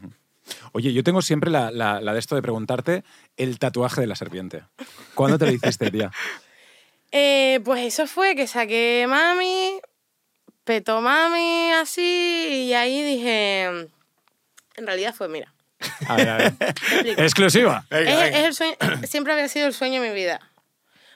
[0.72, 3.04] Oye, yo tengo siempre la, la- la de esto de preguntarte
[3.36, 4.62] el tatuaje de la serpiente.
[5.14, 6.10] ¿Cuándo te lo hiciste, tía?
[7.16, 9.78] Eh, pues eso fue que saqué mami,
[10.64, 13.62] petó mami así, y ahí dije.
[14.76, 15.54] En realidad fue, mira.
[16.08, 16.52] A ver, a ver.
[17.18, 17.86] Exclusiva.
[17.88, 18.38] Venga, Es- venga.
[18.38, 20.40] es el sueño- siempre había sido el sueño de mi vida.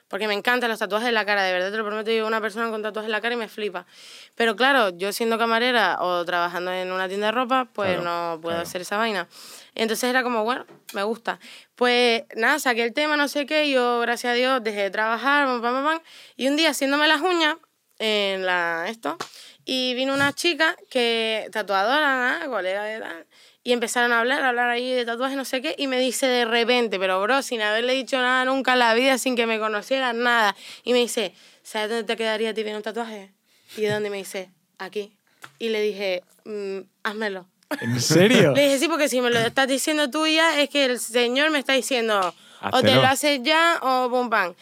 [0.08, 2.10] Porque me encantan los tatuajes en la cara, de verdad te lo prometo.
[2.10, 3.86] Yo una persona con tatuajes en la cara y me flipa.
[4.34, 8.40] Pero claro, yo siendo camarera o trabajando en una tienda de ropa, pues Claro, no
[8.40, 8.68] puedo claro.
[8.68, 9.28] hacer esa vaina.
[9.74, 11.38] Entonces era como, bueno, me gusta.
[11.74, 15.46] Pues nada, saqué el tema, no sé qué, yo, gracias a Dios, dejé de trabajar,
[15.46, 16.00] pam, pam, pam,
[16.36, 17.56] y un día haciéndome las uñas,
[18.00, 19.16] en la, esto,
[19.64, 23.26] y vino una chica que, tatuadora, nada, colega de tal,
[23.68, 26.26] y empezaron a hablar, a hablar ahí de tatuajes, no sé qué, y me dice
[26.26, 29.58] de repente, pero bro, sin haberle dicho nada nunca en la vida, sin que me
[29.58, 33.30] conocieran, nada, y me dice, ¿sabes dónde te quedaría ti bien un tatuaje?
[33.76, 35.12] Y de dónde me dice, aquí.
[35.58, 37.46] Y le dije, "Mm, házmelo.
[37.78, 38.52] ¿En serio?
[38.56, 41.50] Le dije, sí, porque si me lo estás diciendo tú ya, es que el señor
[41.50, 42.34] me está diciendo,
[42.72, 44.54] o te lo haces ya o pum pam.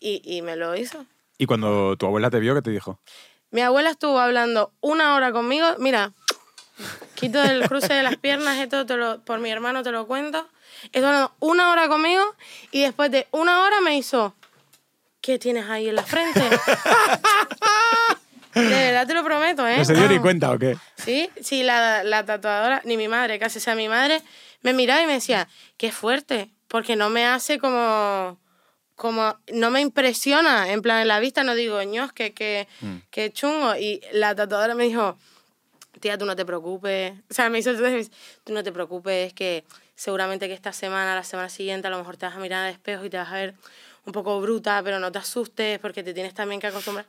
[0.00, 1.06] Y, y me lo hizo.
[1.38, 2.98] Y cuando tu abuela te vio, ¿qué te dijo?
[3.52, 5.64] Mi abuela estuvo hablando una hora conmigo.
[5.78, 6.12] Mira,
[7.14, 10.48] quito el cruce de las piernas, esto te lo, por mi hermano te lo cuento.
[10.84, 12.22] estuvo hablando una hora conmigo
[12.70, 14.34] y después de una hora me hizo,
[15.20, 16.40] ¿qué tienes ahí en la frente?
[18.54, 19.78] de verdad te lo prometo, ¿eh?
[19.78, 20.22] ¿No se dio ni No.
[20.22, 20.76] cuenta o qué?
[20.96, 24.22] Sí, sí, la, la tatuadora, ni mi madre, casi, sea, mi madre
[24.62, 28.38] me miraba y me decía, qué fuerte, porque no me hace como,
[28.96, 32.66] como, no me impresiona, en plan, en la vista no digo, ños, que, que,
[33.10, 35.16] que chungo, y la tatuadora me dijo,
[35.98, 37.70] tía, tú no te preocupes, o sea, me hizo,
[38.44, 42.16] tú no te preocupes, que seguramente que esta semana, la semana siguiente, a lo mejor
[42.16, 43.54] te vas a mirar al espejo y te vas a ver
[44.06, 47.06] un poco bruta, pero no te asustes, porque te tienes también que acostumbrar.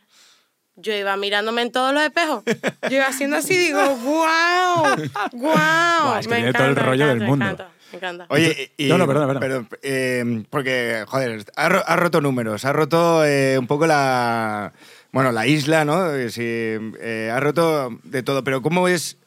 [0.76, 2.44] Yo iba mirándome en todos los espejos.
[2.46, 4.96] Yo iba haciendo así y digo, ¡guau!
[5.34, 6.04] ¡guau!
[6.04, 7.46] Buah, es que tiene todo el rollo del mundo.
[7.46, 8.26] Me encanta, me encanta.
[8.30, 9.40] Oye, y, No, no, perdona, perdona.
[9.68, 14.72] pero, eh, porque, joder, ha, ro- ha roto números, ha roto eh, un poco la,
[15.12, 16.14] bueno, la isla, ¿no?
[16.14, 19.18] Eh, Sí, eh, ha roto de todo, pero ¿cómo es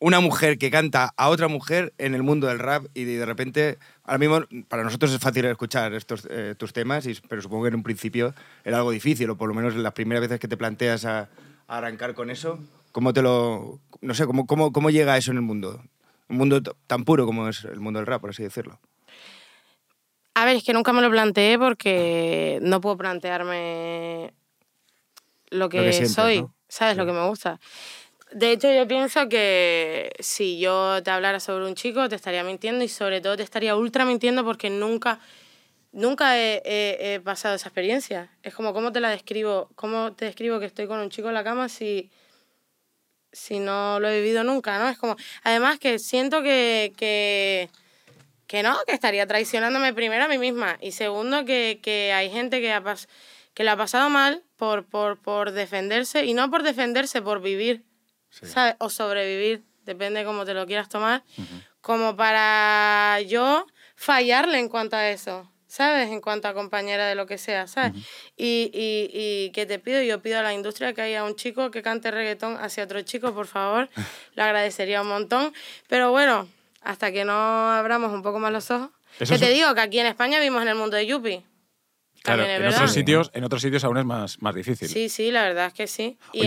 [0.00, 3.78] una mujer que canta a otra mujer en el mundo del rap y de repente,
[4.02, 7.68] ahora mismo, para nosotros es fácil escuchar estos, eh, tus temas, y- pero supongo que
[7.68, 10.56] en un principio era algo difícil, o por lo menos las primeras veces que te
[10.56, 11.28] planteas a,
[11.68, 12.58] arrancar con eso,
[12.90, 15.80] ¿cómo te lo, no sé, cómo, cómo, cómo llega eso en el mundo?
[16.28, 18.80] Un mundo tan puro como es el mundo del rap, por así decirlo.
[20.34, 24.32] A ver, es que nunca me lo planteé porque no puedo plantearme
[25.50, 26.54] lo que, que sientes, soy, ¿no?
[26.68, 26.96] ¿sabes?
[26.96, 27.60] Lo que me gusta.
[28.32, 32.84] De hecho, yo pienso que si yo te hablara sobre un chico, te estaría mintiendo
[32.84, 35.18] y sobre todo te estaría ultra mintiendo porque nunca,
[35.92, 38.30] nunca he, he- he pasado esa experiencia.
[38.44, 39.68] Es como, ¿cómo te la describo?
[39.74, 42.08] ¿Cómo te describo que estoy con un chico en la cama si,
[43.32, 44.88] si no lo he vivido nunca, ¿no?
[44.88, 47.68] Es como, además que siento que, que,
[48.46, 52.60] que no, que estaría traicionándome primero a mí misma y segundo que, que hay gente
[52.60, 53.08] que, ha pas-
[53.60, 57.84] que lo ha pasado mal por, por, por defenderse y no por defenderse, por vivir,
[58.30, 58.74] ¿sabes?
[58.78, 61.24] O sobrevivir, depende cómo te lo quieras tomar,
[61.82, 65.46] como para yo fallarle en cuanto a eso.
[65.66, 66.08] ¿Sabes?
[66.08, 67.92] En cuanto a compañera de lo que sea, ¿sabes?
[68.34, 71.70] y, y, y que te pido, yo pido a la industria que haya un chico
[71.70, 73.90] que cante reggaetón hacia otro chico, por favor.
[74.36, 75.52] Lo agradecería un montón.
[75.86, 76.48] Pero bueno,
[76.80, 77.34] hasta que no
[77.70, 78.88] abramos un poco más los ojos.
[79.18, 81.44] Eso que te digo que aquí en España vivimos en el mundo de Yuppie.
[82.22, 82.76] Claro, en verdad.
[82.76, 84.88] otros, sitios, en otros sitios aún es más, más difícil.
[84.88, 86.18] Sí, sí, la verdad es que sí.
[86.32, 86.46] Y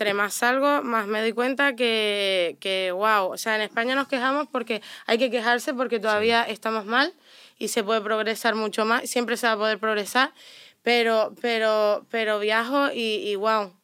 [0.00, 4.08] entre más salgo, más me doy cuenta que, que, wow, o sea, en España nos
[4.08, 7.12] quejamos porque hay que quejarse porque todavía estamos mal
[7.58, 10.32] y se puede progresar mucho más, siempre se va a poder progresar,
[10.82, 13.74] pero, pero, pero viajo y, y wow.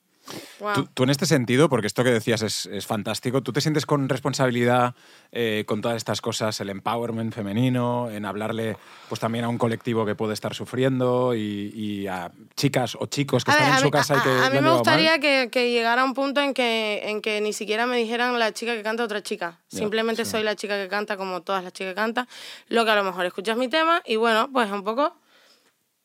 [0.61, 0.75] Wow.
[0.75, 3.87] Tú, tú en este sentido, porque esto que decías es, es fantástico, ¿tú te sientes
[3.87, 4.95] con responsabilidad
[5.33, 8.77] eh, con todas estas cosas, el empowerment femenino, en hablarle
[9.09, 13.45] pues también a un colectivo que puede estar sufriendo y, y a chicas o chicos
[13.45, 14.71] que A están ver, en a su mí- casa y que a- a mí me
[14.71, 18.53] gustaría que, que llegara un punto en que, en que ni siquiera me dijeran la
[18.53, 19.61] chica que canta otra chica.
[19.71, 22.27] Ya, Simplemente soy la chica que canta como todas las chicas que cantan.
[22.69, 25.15] Lo que a lo mejor escuchas mi tema y bueno, pues un poco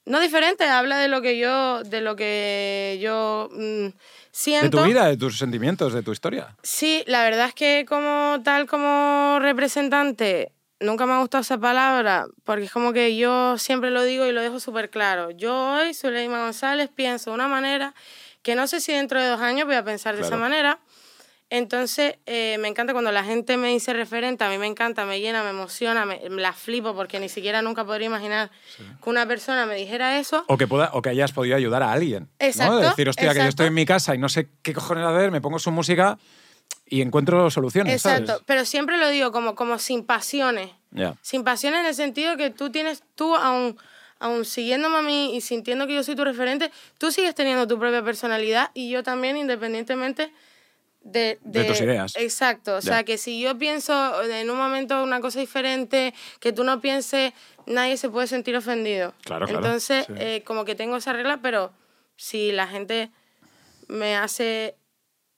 [0.05, 3.93] no diferente, habla de lo que yo de lo que yo mm, De
[4.31, 4.77] siento.
[4.79, 6.55] tu vida, de tus sentimientos, de tu historia.
[6.63, 12.25] Sí, la verdad es que como tal, como representante, nunca me ha gustado esa palabra,
[12.43, 15.31] porque es como que yo siempre lo digo y lo dejo súper claro.
[15.31, 17.93] Yo hoy, Zuleima González, pienso de una manera
[18.41, 20.79] que no sé si dentro de dos años voy a pensar de esa manera.
[21.51, 25.19] Entonces, eh, me encanta cuando la gente me dice referente, a mí me encanta, me
[25.19, 28.49] llena, me emociona, me, la flipo, porque ni siquiera nunca podría imaginar
[29.03, 30.45] que una persona me dijera eso.
[30.47, 32.29] O que, pueda, o que hayas podido ayudar a alguien.
[32.39, 32.79] Exacto, ¿no?
[32.79, 33.49] Decir, hostia, que yo exacto.
[33.49, 36.17] estoy en mi casa y no sé qué cojones hacer, me pongo su música
[36.85, 37.95] y encuentro soluciones.
[37.95, 38.43] Exacto, ¿sabes?
[38.45, 40.69] pero siempre lo digo como, como sin pasiones.
[40.91, 41.15] Ya.
[41.21, 43.77] Sin pasión en el sentido que tú tienes, tú aún,
[44.19, 47.77] aún siguiéndome a mí y sintiendo que yo soy tu referente, tú sigues teniendo tu
[47.77, 50.31] propia personalidad y yo también independientemente
[51.03, 51.39] de...
[51.43, 52.13] De tus ideas.
[52.15, 52.81] Exacto, o Ya.
[52.81, 57.33] sea que si yo pienso en un momento una cosa diferente, que tú no pienses,
[57.65, 59.13] nadie se puede sentir ofendido.
[59.23, 60.13] Claro, claro, Entonces, sí.
[60.17, 61.71] eh, como que tengo esa regla, pero
[62.15, 63.09] si la gente
[63.87, 64.75] me hace...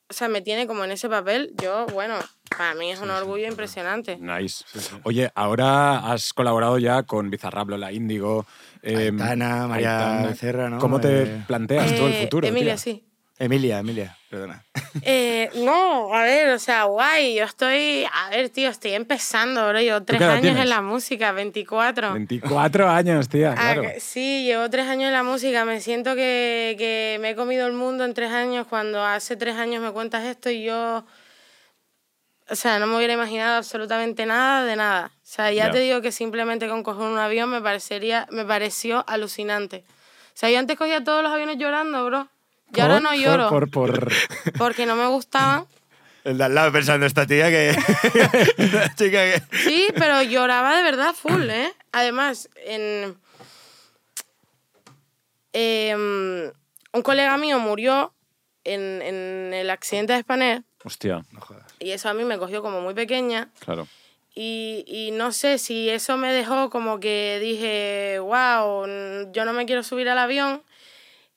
[0.10, 2.15] O sea, me tiene como en ese papel, yo, bueno,
[2.56, 4.17] para mí es un orgullo impresionante.
[4.17, 4.63] Nice.
[5.04, 8.45] Oye, ahora has colaborado ya con Bizarrap, Lola Índigo.
[8.84, 10.28] eh, Aitana, María Aitana.
[10.28, 10.78] Becerra, ¿no?
[10.78, 12.45] ¿Cómo te Eh, planteas tú el Eh, futuro?
[12.47, 12.78] Emilia, tía?
[12.78, 13.06] sí.
[13.43, 14.63] Emilia, Emilia, perdona.
[15.06, 19.79] Eh, no, a ver, o sea, guay, yo estoy, a ver, tío, estoy empezando, bro,
[19.82, 20.62] llevo tres años tienes?
[20.62, 22.13] en la música, 24.
[22.13, 23.84] 24 años, tía, Ah, claro.
[23.99, 27.73] sí, llevo tres años en la música, me siento que, que me he comido el
[27.73, 31.03] mundo en tres años, cuando hace tres años me cuentas esto y yo,
[32.49, 35.08] o sea, no me hubiera imaginado absolutamente nada de nada.
[35.15, 35.71] O sea, ya Ya.
[35.71, 39.84] te digo que simplemente con coger un avión me, parecería, me pareció alucinante.
[39.88, 42.27] O sea, yo antes cogía todos los aviones llorando, bro.
[42.75, 43.03] Y ahora ¿Por?
[43.03, 43.49] no Por- lloro.
[43.49, 44.12] Por, por,
[44.57, 45.65] porque no me gustaban
[46.23, 47.69] El de al lado pensando esta tía que...
[47.69, 49.41] esta chica que...
[49.63, 51.71] Sí, pero lloraba de verdad full, ¿eh?
[51.91, 53.15] Además, en...
[55.53, 56.51] em,
[56.93, 58.13] un colega mío murió
[58.63, 61.65] en, en el accidente de Spanair Hostia, No jodas.
[61.79, 63.88] y eso a mí me cogió como muy pequeña claro.
[64.36, 68.86] y, y no sé si eso me dejó como que dije, wow,
[69.31, 70.63] yo no me quiero subir al avión.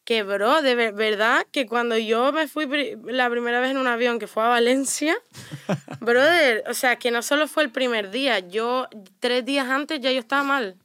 [0.06, 3.76] Que, bro, de ver- verdad que cuando yo me fui pri- la primera vez en
[3.76, 5.16] un avión que fue a Valencia,
[6.00, 8.88] brother, o sea, que no solo fue el primer día, yo
[9.20, 10.76] tres días antes ya yo estaba mal.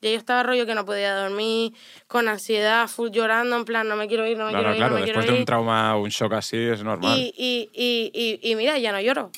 [0.00, 1.72] Ya yo estaba rollo que no podía dormir,
[2.08, 4.76] con ansiedad, full llorando, en plan, no me quiero ir, no me Claro, quiero ir,
[4.78, 4.94] claro.
[4.94, 5.46] no me quiero Después de un ir.
[5.46, 7.16] trauma, un shock así, es normal.
[7.18, 8.10] Y, y, y,
[8.42, 9.30] y, y mira, ya no lloro.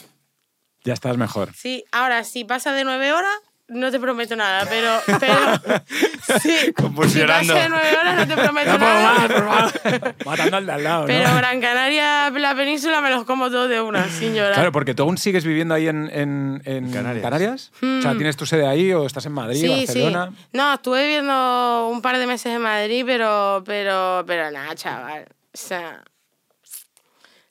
[0.82, 1.52] Ya estás mejor.
[1.54, 3.36] Sí, ahora, si pasa de nueve horas,
[3.68, 5.00] no te prometo nada, pero...
[5.18, 5.80] pero
[6.40, 6.72] sí,
[7.08, 9.02] si pasa de nueve horas, no te prometo No nada.
[9.02, 10.26] más, por.
[10.26, 11.36] Matando al de al lado, Pero ¿no?
[11.36, 14.54] Gran Canaria, la península, me los como todos de una, sin llorar.
[14.54, 17.72] Claro, porque tú aún sigues viviendo ahí en, en, en Canarias.
[17.82, 19.74] O sea, ¿tienes tu sede ahí o estás en Madrid, Hmm.
[19.78, 20.30] sí, Barcelona?
[20.36, 20.46] sí.
[20.52, 25.26] No, estuve viviendo un par de meses en Madrid, pero, pero, pero nada, chaval.
[25.52, 26.02] O sea,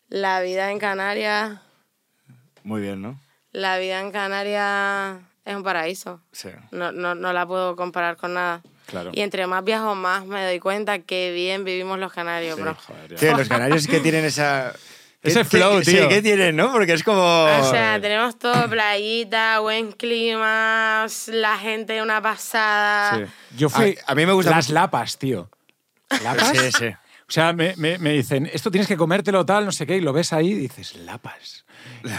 [0.08, 1.60] la vida en Canarias,
[2.64, 3.20] Muy bien, ¿no?
[3.52, 6.22] la vida en Canarias es un paraíso.
[6.32, 6.50] Sí.
[6.72, 8.62] No, no, no la puedo comparar con nada.
[8.88, 9.12] Claro.
[9.14, 12.76] Y entre más viajo, más me doy cuenta que bien vivimos los canarios, bro.
[12.76, 13.18] Joder.
[13.20, 14.74] Sí, los canarios sí que tienen esa...
[15.24, 16.04] Ese ¿Qué- flow, tío.
[16.04, 16.72] Sí, ¿qué tienen, no?
[16.72, 17.20] Porque es como...
[17.46, 23.18] O sea, tenemos todo, playita, buen clima, la gente una pasada.
[23.26, 23.32] Sí.
[23.58, 23.98] Yo fui...
[24.06, 25.50] A- a mí me gusta Las lapas, tío.
[26.24, 26.50] ¿Lapas?
[26.50, 26.90] Sí, sí.
[27.28, 30.02] O sea, me, me, me dicen, esto tienes que comértelo tal, no sé qué, y
[30.02, 31.66] lo ves ahí y dices, lapas.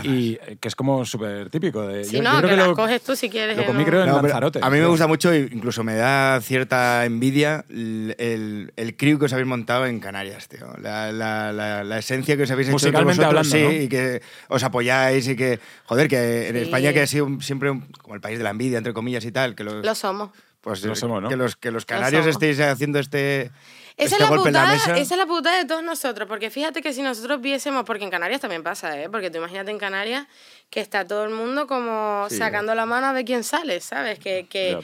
[0.03, 1.87] Y eh, que es como súper típico.
[1.87, 3.57] De, Si yo- no, yo creo que, las lo- coges tú si quieres.
[3.57, 4.59] lo comí, creo, en No, pero Lanzarote.
[4.63, 9.17] a mí me gusta mucho, e incluso me da cierta envidia el, el, el crew
[9.21, 10.67] que os habéis montado en Canarias, tío.
[10.83, 13.83] La, la, la, la esencia que os habéis hecho Musicalmente vosotros, hablando, sí, ¿no?
[13.85, 16.63] y que os apoyáis y que, joder, que en Sí.
[16.63, 19.31] España que ha sido siempre un- como el país de la envidia, entre comillas y
[19.31, 20.31] tal, que los, Lo somos.
[20.63, 21.29] pues, Lo somos, ¿no?
[21.29, 22.35] que los, que los canarios somos.
[22.35, 23.53] estéis haciendo este,
[23.97, 26.93] Esa, este es la putada, esa es la putada de todos nosotros, porque fíjate que
[26.93, 29.09] si nosotros viésemos, porque en Canarias también pasa, ¿eh?
[29.09, 30.27] porque tú imagínate en Canarias
[30.69, 32.37] que está todo el mundo como Sí.
[32.37, 34.19] sacando la mano a ver quién sale, ¿sabes?
[34.19, 34.79] Que, que.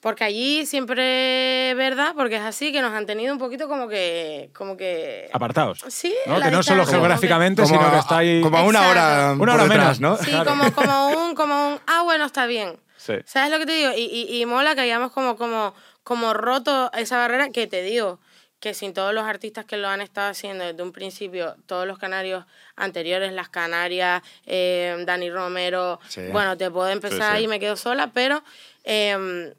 [0.00, 3.88] Porque allí siempre es verdad, porque es así, que nos han tenido un poquito como
[3.88, 4.50] que...
[4.54, 5.80] Como que Apartados.
[5.88, 6.34] Sí, ¿no?
[6.40, 8.40] Que no solo distancia, como que- geográficamente, como, sino que a- está ahí...
[8.40, 10.00] como a una hora, Una hora detrás, menos.
[10.00, 10.16] ¿no?
[10.24, 10.50] Sí, Claro.
[10.50, 12.78] como, como, un, como un, ah, bueno, está bien.
[12.96, 13.14] Sí.
[13.24, 13.90] ¿Sabes lo que te digo?
[13.96, 15.74] Y, y, y mola que hayamos como, como,
[16.06, 18.20] como roto esa barrera que te digo
[18.60, 21.98] que sin todos los artistas que lo han estado haciendo desde un principio, todos los
[21.98, 22.44] canarios
[22.76, 26.22] anteriores, Las Canarias, eh, Dani Romero, Sí.
[26.30, 27.44] bueno, te puedo empezar Sí, sí.
[27.44, 28.42] y me quedo sola, pero
[28.84, 29.52] eh,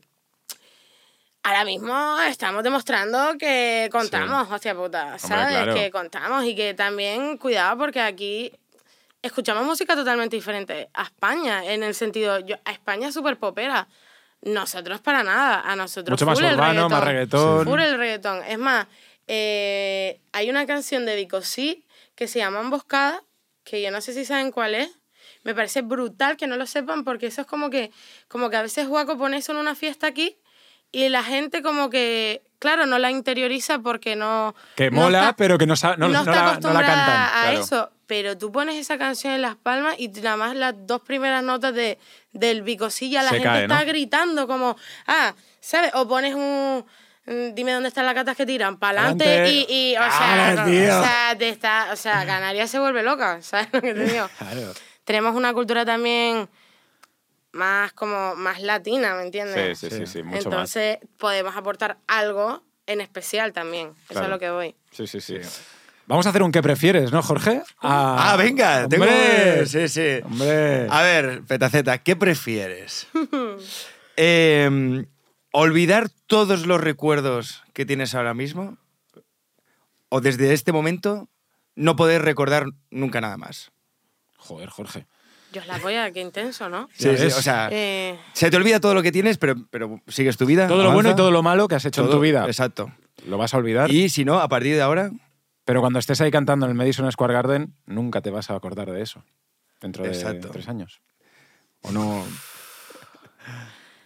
[1.43, 5.49] ahora mismo estamos demostrando que contamos, hostia puta, ¿sabes?
[5.49, 5.73] claro.
[5.73, 8.51] Que contamos y que también, cuidado, porque aquí
[9.21, 13.87] escuchamos música totalmente diferente a España, en el sentido, yo, a España es súper popera.
[14.47, 17.65] Nosotros para nada, a nosotros Mucho más el urbano, más reggaetón.
[17.65, 18.43] Full el reggaetón.
[18.43, 18.87] Es más,
[19.27, 23.23] eh, hay una canción de Vico Sí que se llama Emboscada,
[23.63, 24.89] que yo no sé si saben cuál es.
[25.43, 27.91] Me parece brutal que no lo sepan porque eso es como que,
[28.27, 30.37] como que a veces Juaco pone eso en una fiesta aquí
[30.91, 34.55] y la gente como que, claro, no la interioriza porque no...
[34.75, 36.87] Que no mola, está- pero que no, no, no, no está la, no la acostumbrada
[36.87, 37.21] cantan.
[37.21, 37.59] a claro.
[37.59, 37.91] eso.
[38.07, 41.73] Pero tú pones esa canción en Las Palmas y nada más las dos primeras notas
[41.75, 41.99] de,
[42.31, 43.85] del bicosilla, la Se gente cae, está ¿no?
[43.85, 45.91] gritando como, ah, ¿sabes?
[45.93, 46.85] O pones un...
[47.53, 49.49] Dime dónde están las gatas que tiran, para adelante Pa'lante.
[49.51, 50.99] y, y, o Ah, sea, tío.
[50.99, 54.29] o sea, te está, o sea, Canarias se vuelve loca, ¿sabes lo que te digo?
[54.37, 54.73] Claro.
[55.03, 56.47] Tenemos una cultura también
[57.51, 59.77] más como más latina, ¿me entiendes?
[59.77, 63.89] Sí, sí, sí, sí, mucho Entonces podemos aportar algo en especial también.
[64.05, 64.25] Eso Claro.
[64.27, 64.75] es lo que voy.
[64.91, 65.35] Sí, sí, sí.
[66.07, 67.61] Vamos a hacer un qué prefieres, ¿no, Jorge?
[67.81, 69.03] Ah, venga, tengo...
[69.03, 69.65] ¡Hombre!
[69.65, 70.19] Sí, sí.
[70.23, 70.87] Hombre.
[70.89, 73.07] A ver, Petaceta, ¿qué prefieres?
[74.19, 75.05] Eh,
[75.51, 78.79] ¿Olvidar todos los recuerdos que tienes ahora mismo?
[80.09, 81.29] ¿O desde este momento
[81.75, 83.69] no poder recordar nunca nada más?
[84.37, 85.05] Joder, Jorge.
[85.51, 86.89] Dios la polla, qué intenso, ¿no?
[86.93, 90.35] Sí, sí, o sea, Eh, se te olvida todo lo que tienes, pero, pero sigues
[90.35, 90.67] tu vida.
[90.67, 92.45] Todo lo bueno y todo lo malo que has hecho en tu vida.
[92.47, 92.91] Exacto.
[93.27, 93.91] Lo vas a olvidar.
[93.91, 95.11] Y si no, a partir de ahora,
[95.67, 98.89] Pero cuando estés ahí cantando en el Madison Square Garden, nunca te vas a acordar
[98.89, 99.25] de eso.
[99.81, 100.47] Dentro de Exacto.
[100.49, 101.01] tres años.
[101.81, 102.23] O no.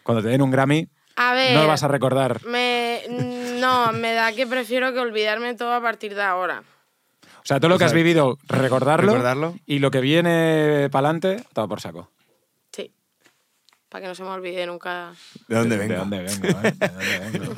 [0.01, 1.53] Cuando te den un Grammy, a ver.
[1.53, 2.43] no lo vas a recordar.
[2.47, 3.03] Me,
[3.59, 6.63] no, me da que prefiero que olvidarme todo a partir de ahora.
[7.23, 9.11] O sea, todo lo O que has vivido, recordarlo.
[9.11, 9.55] recordarlo.
[9.67, 12.09] Y lo que viene para adelante, todo por saco.
[13.91, 15.11] Para que no se me olvide nunca.
[15.49, 15.99] ¿de dónde ¿De vengo?
[15.99, 16.47] dónde vengo?
[16.47, 16.73] eh?
[16.79, 17.53] ¿De dónde vengo?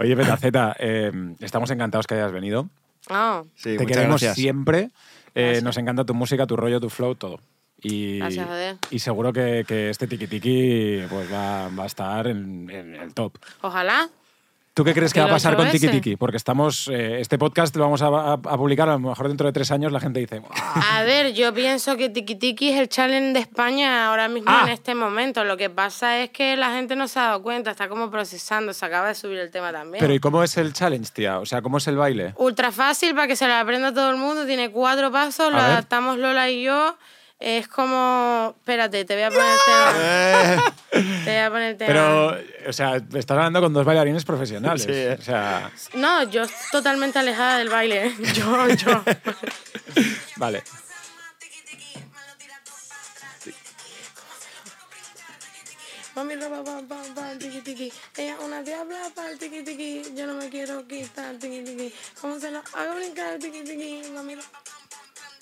[0.00, 2.68] Oye, Petaceta, eh, estamos encantados que hayas venido.
[3.08, 4.34] Ah, Sí, te queremos gracias.
[4.34, 4.90] siempre.
[5.36, 7.38] Eh, nos encanta tu música, tu rollo, tu flow, todo.
[7.80, 8.76] Y, Gracias, joder.
[8.90, 13.14] y seguro que, que este tiki tiki pues va, va a estar en, en el
[13.14, 13.38] top.
[13.60, 14.08] Ojalá.
[14.74, 15.86] ¿Tú qué crees que va a pasar con Tiki.
[15.88, 16.16] Tiki?
[16.16, 19.46] Porque estamos, eh, este podcast lo vamos a, a- a publicar a lo mejor dentro
[19.46, 19.92] de tres años.
[19.92, 20.48] La gente dice, "Buah".
[20.98, 24.62] A ver, yo pienso que Tiki Tiki es el challenge de España ahora mismo Ah.
[24.64, 25.44] en este momento.
[25.44, 28.72] Lo que pasa es que la gente no se ha dado cuenta, está como procesando,
[28.72, 30.00] se acaba de subir el tema también.
[30.00, 31.38] pero ¿y cómo es el challenge, tía?
[31.38, 32.32] O sea, ¿cómo es el baile?
[32.38, 35.66] Ultra fácil para que se lo aprenda todo el mundo, tiene cuatro pasos, lo ver.
[35.66, 36.96] adaptamos Lola y yo.
[37.44, 38.54] Es como.
[38.58, 40.74] Espérate, te voy a poner el tema.
[41.24, 41.88] Te voy a poner el tema.
[41.92, 42.36] Pero,
[42.68, 44.84] o sea, estás hablando con dos bailarines profesionales.
[44.84, 45.06] Sí.
[45.20, 48.14] O sea, No, yo totalmente alejada del baile.
[48.34, 49.02] Yo, yo.
[50.36, 50.62] vale.
[56.14, 57.88] Mami roba pa pa pa tiki tiki.
[58.20, 59.90] Ella una diabla pa el tiki tiki.
[60.14, 61.88] Yo no me quiero quitar tiki tiki.
[62.20, 64.10] ¿Cómo se lo hago brincar tiki tiki?
[64.14, 64.50] Mami ro-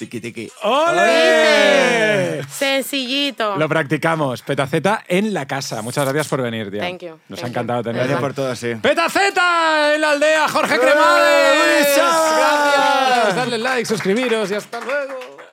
[0.01, 0.51] Tiki, tiki.
[0.63, 2.43] ¡Ole!
[2.49, 3.59] Sencillito.
[3.59, 4.41] Lo practicamos.
[4.41, 5.83] Petaceta en la casa.
[5.83, 6.81] Muchas gracias por venir, tía.
[6.81, 7.19] Thank you.
[7.29, 7.97] Nos Thank ha encantado tener.
[7.97, 8.77] Gracias por todo, sí.
[8.77, 10.79] Petaceta en la aldea, Jorge.
[10.79, 11.97] Cremades.
[11.99, 13.37] Gracias.
[13.37, 15.40] Darle like, suscribiros y hasta luego.